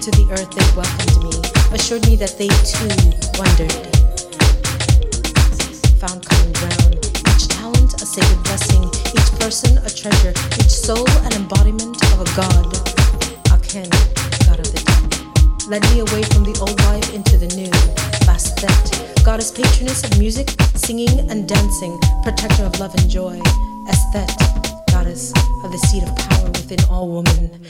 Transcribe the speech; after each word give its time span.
into 0.00 0.16
the 0.16 0.32
earth, 0.32 0.48
they 0.56 0.64
welcomed 0.72 1.20
me, 1.20 1.36
assured 1.76 2.00
me 2.08 2.16
that 2.16 2.32
they 2.40 2.48
too 2.64 2.88
wondered, 3.36 3.68
found 6.00 6.24
common 6.24 6.52
ground. 6.56 6.96
Each 7.28 7.44
talent 7.52 7.92
a 8.00 8.06
sacred 8.08 8.40
blessing, 8.48 8.88
each 9.12 9.28
person 9.36 9.76
a 9.84 9.90
treasure, 9.92 10.32
each 10.56 10.72
soul 10.72 11.04
an 11.28 11.36
embodiment 11.36 12.00
of 12.16 12.24
a 12.24 12.28
god. 12.32 12.64
Aken, 13.52 13.92
god 14.48 14.64
of 14.64 14.72
the 14.72 14.80
dead, 14.88 15.68
led 15.68 15.84
me 15.92 16.00
away 16.00 16.24
from 16.32 16.48
the 16.48 16.56
old 16.64 16.80
life 16.88 17.12
into 17.12 17.36
the 17.36 17.52
new. 17.52 17.68
Bastet, 18.24 19.22
goddess 19.22 19.52
patroness 19.52 20.02
of 20.04 20.18
music, 20.18 20.48
singing, 20.76 21.28
and 21.28 21.46
dancing, 21.46 22.00
protector 22.24 22.64
of 22.64 22.72
love 22.80 22.94
and 22.94 23.10
joy. 23.10 23.36
Esthet, 23.84 24.32
goddess 24.88 25.34
of 25.60 25.70
the 25.72 25.78
seed 25.92 26.04
of 26.04 26.16
power 26.16 26.48
within 26.56 26.80
all 26.88 27.20
women. 27.20 27.60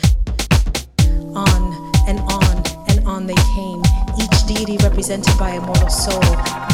On 1.34 1.89
on 3.20 3.26
they 3.26 3.42
came, 3.54 3.82
each 4.18 4.46
deity 4.46 4.76
represented 4.82 5.36
by 5.38 5.50
a 5.50 5.60
mortal 5.60 5.90
soul, 5.90 6.22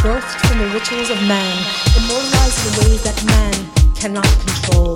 birthed 0.02 0.38
from 0.46 0.58
the 0.58 0.68
rituals 0.72 1.10
of 1.10 1.20
man, 1.26 1.56
immortalized 1.98 2.60
in 2.66 2.72
ways 2.82 3.02
that 3.02 3.18
man 3.26 3.54
cannot 3.94 4.28
control. 4.44 4.94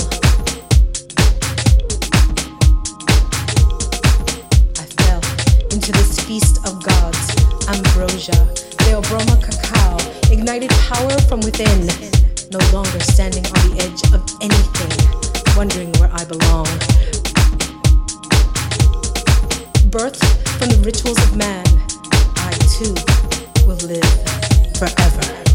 I 4.78 4.84
fell 5.02 5.22
into 5.74 5.90
this 5.92 6.20
feast 6.20 6.58
of 6.66 6.82
gods, 6.84 7.24
ambrosia, 7.66 8.38
theobroma 8.84 9.36
cacao, 9.42 9.96
ignited 10.30 10.70
power 10.90 11.16
from 11.28 11.40
within, 11.40 11.80
no 12.50 12.60
longer 12.72 13.00
standing 13.00 13.44
on 13.46 13.60
the 13.66 13.74
edge 13.82 14.02
of 14.14 14.20
anything, 14.40 15.56
wondering 15.56 15.90
where 15.98 16.10
I 16.12 16.24
belong. 16.24 16.66
Birthed 19.90 20.49
from 20.60 20.68
the 20.68 20.82
rituals 20.84 21.16
of 21.24 21.36
man, 21.38 21.64
I 22.36 22.52
too 22.68 22.92
will 23.66 23.80
live 23.88 24.04
forever. 24.76 25.49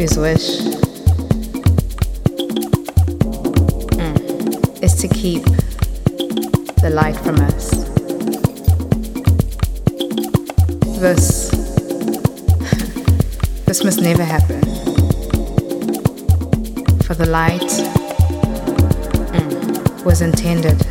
whose 0.00 0.16
wish 0.16 0.60
mm, 3.98 4.82
is 4.82 4.94
to 4.94 5.06
keep 5.08 5.44
the 6.80 6.88
light 6.88 7.14
from 7.16 7.38
us. 7.40 7.70
This 11.00 11.50
this 13.66 13.84
must 13.84 14.00
never 14.00 14.24
happen. 14.24 14.62
For 17.02 17.12
the 17.12 17.26
light 17.26 17.70
mm, 19.34 20.04
was 20.06 20.22
intended 20.22 20.89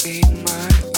you 0.00 0.22
in 0.22 0.44
mine. 0.44 0.91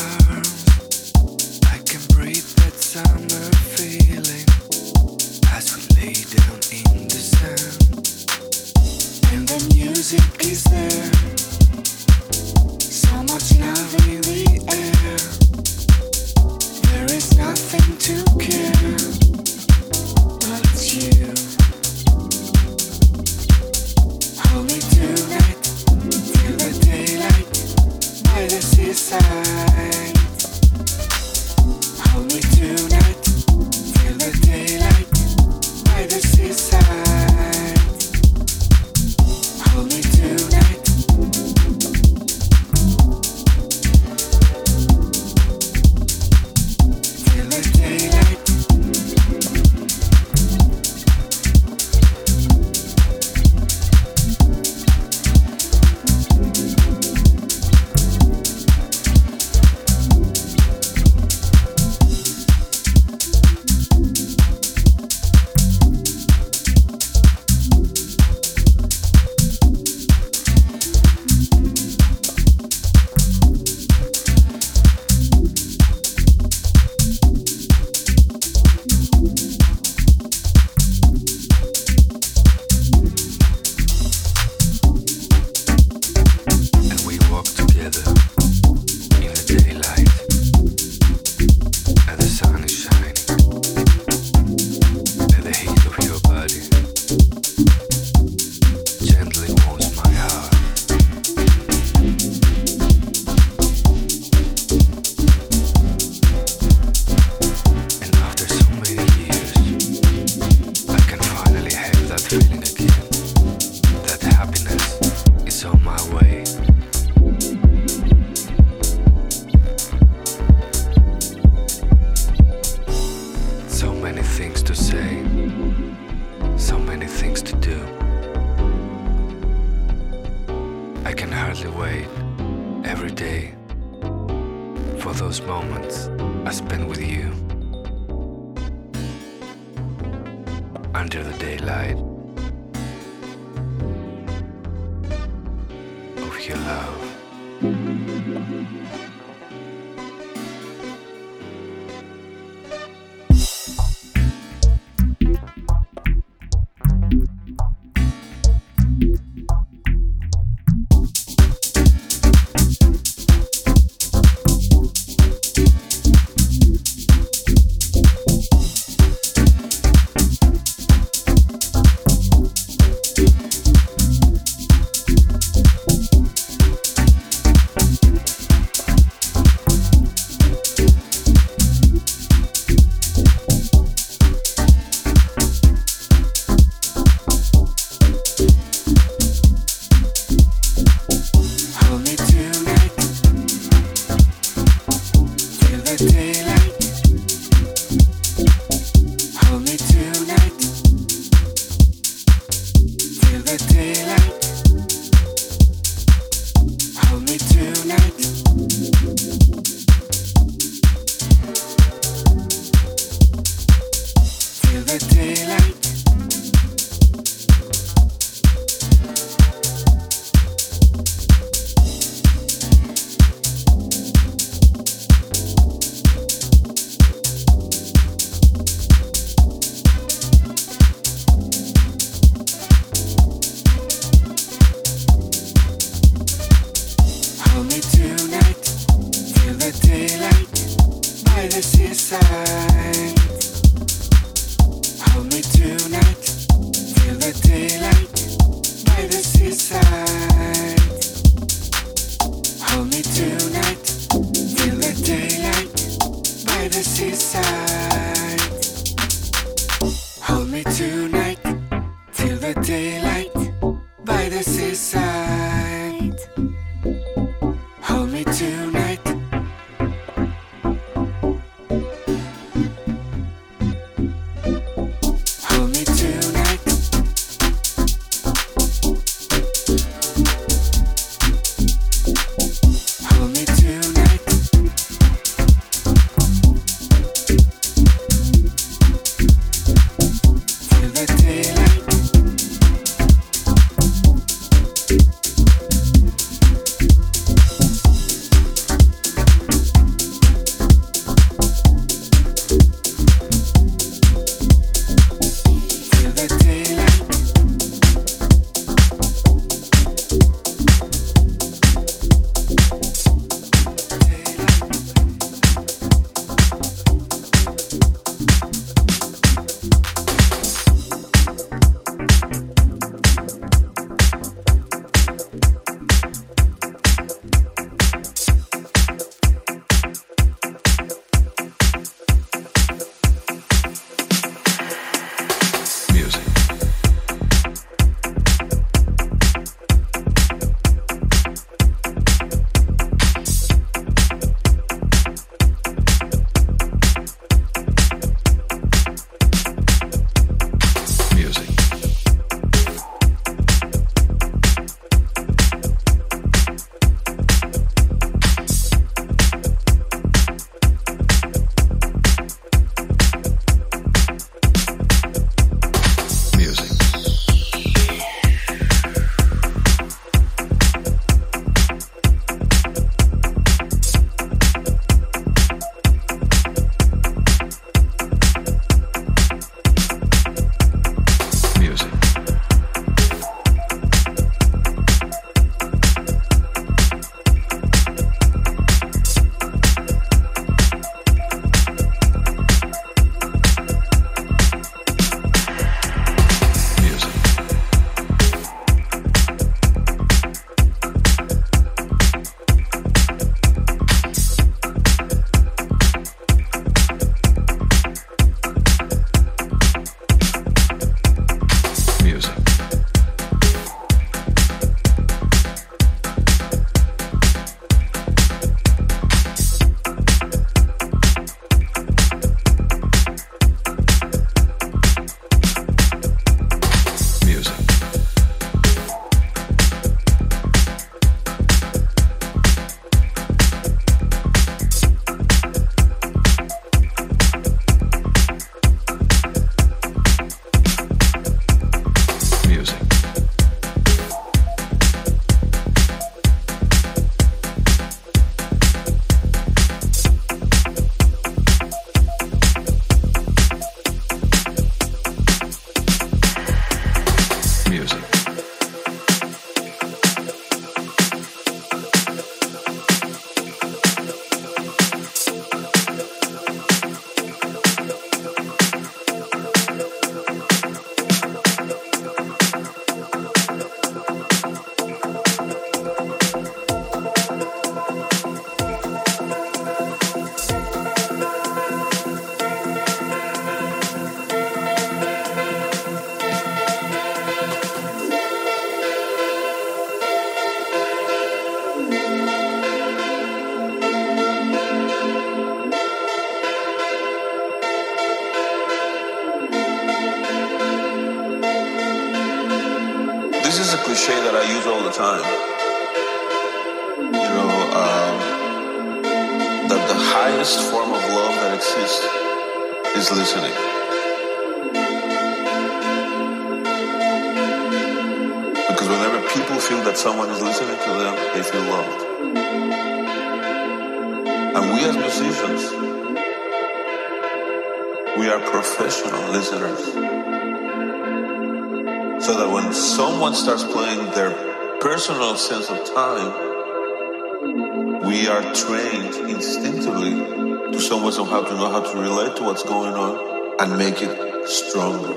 And 543.65 543.78
make 543.78 544.03
it 544.03 544.47
stronger 544.47 545.14